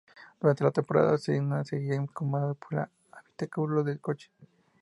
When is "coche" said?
3.99-4.31